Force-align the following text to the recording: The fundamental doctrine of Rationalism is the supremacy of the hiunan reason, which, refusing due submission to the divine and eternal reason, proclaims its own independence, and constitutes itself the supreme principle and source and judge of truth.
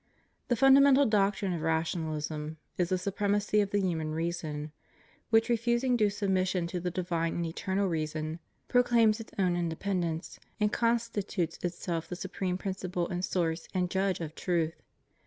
The 0.47 0.55
fundamental 0.55 1.05
doctrine 1.05 1.53
of 1.53 1.61
Rationalism 1.61 2.57
is 2.75 2.89
the 2.89 2.97
supremacy 2.97 3.61
of 3.61 3.69
the 3.69 3.79
hiunan 3.83 4.15
reason, 4.15 4.71
which, 5.29 5.47
refusing 5.47 5.95
due 5.95 6.09
submission 6.09 6.65
to 6.73 6.79
the 6.79 6.89
divine 6.89 7.35
and 7.35 7.45
eternal 7.45 7.87
reason, 7.87 8.39
proclaims 8.67 9.19
its 9.19 9.31
own 9.37 9.55
independence, 9.55 10.39
and 10.59 10.73
constitutes 10.73 11.59
itself 11.63 12.07
the 12.07 12.15
supreme 12.15 12.57
principle 12.57 13.07
and 13.09 13.23
source 13.23 13.67
and 13.75 13.91
judge 13.91 14.21
of 14.21 14.33
truth. 14.33 14.81